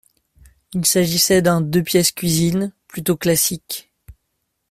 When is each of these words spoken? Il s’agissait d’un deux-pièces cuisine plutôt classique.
Il 0.73 0.83
s’agissait 0.83 1.43
d’un 1.43 1.61
deux-pièces 1.61 2.11
cuisine 2.11 2.73
plutôt 2.87 3.15
classique. 3.17 3.91